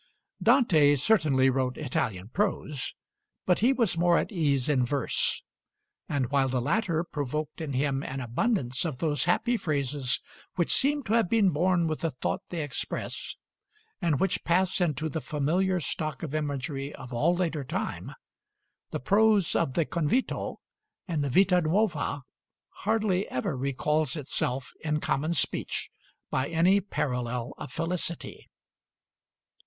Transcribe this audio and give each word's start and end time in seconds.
Dante 0.41 0.95
certainly 0.95 1.51
wrote 1.51 1.77
Italian 1.77 2.29
prose, 2.29 2.95
but 3.45 3.59
he 3.59 3.71
was 3.71 3.99
more 3.99 4.17
at 4.17 4.31
ease 4.31 4.67
in 4.67 4.83
verse; 4.83 5.43
and 6.09 6.31
while 6.31 6.47
the 6.49 6.59
latter 6.59 7.03
provoked 7.03 7.61
in 7.61 7.73
him 7.73 8.01
an 8.01 8.19
abundance 8.19 8.83
of 8.83 8.97
those 8.97 9.25
happy 9.25 9.57
phrases 9.57 10.19
which 10.55 10.73
seem 10.73 11.03
to 11.03 11.13
have 11.13 11.29
been 11.29 11.51
born 11.51 11.85
with 11.85 11.99
the 11.99 12.09
thought 12.09 12.41
they 12.49 12.63
express, 12.63 13.35
and 14.01 14.19
which 14.19 14.43
pass 14.43 14.81
into 14.81 15.07
the 15.07 15.21
familiar 15.21 15.79
stock 15.79 16.23
of 16.23 16.33
imagery 16.33 16.91
of 16.95 17.13
all 17.13 17.35
later 17.35 17.63
time, 17.63 18.11
the 18.89 18.99
prose 18.99 19.53
of 19.55 19.75
the 19.75 19.85
'Convito' 19.85 20.57
and 21.07 21.23
the 21.23 21.29
'Vita 21.29 21.61
Nuova' 21.61 22.23
hardly 22.69 23.29
ever 23.29 23.55
recalls 23.55 24.15
itself 24.15 24.71
in 24.83 24.99
common 24.99 25.31
speech 25.33 25.91
by 26.31 26.47
any 26.49 26.81
parallel 26.81 27.53
of 27.59 27.71
felicity. 27.71 28.49